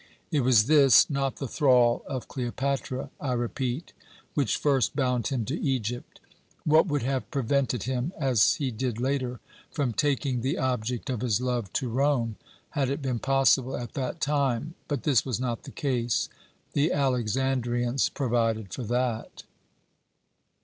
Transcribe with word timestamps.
It 0.31 0.39
was 0.39 0.65
this, 0.65 1.11
not 1.11 1.35
the 1.35 1.47
thrall 1.47 2.01
of 2.07 2.27
Cleopatra, 2.27 3.11
I 3.19 3.33
repeat, 3.33 3.93
which 4.33 4.57
first 4.57 4.95
bound 4.95 5.27
him 5.27 5.45
to 5.45 5.61
Egypt. 5.61 6.19
What 6.63 6.87
would 6.87 7.03
have 7.03 7.29
prevented 7.29 7.83
him 7.83 8.11
as 8.17 8.55
he 8.55 8.71
did 8.71 8.99
later 8.99 9.41
from 9.69 9.93
taking 9.93 10.41
the 10.41 10.57
object 10.57 11.11
of 11.11 11.21
his 11.21 11.39
love 11.39 11.71
to 11.73 11.87
Rome, 11.87 12.35
had 12.71 12.89
it 12.89 13.03
been 13.03 13.19
possible 13.19 13.77
at 13.77 13.93
that 13.93 14.19
time? 14.19 14.73
But 14.87 15.03
this 15.03 15.23
was 15.23 15.39
not 15.39 15.65
the 15.65 15.71
case. 15.71 16.29
The 16.73 16.91
Alexandrians 16.91 18.09
provided 18.09 18.73
for 18.73 18.81
that. 18.81 19.43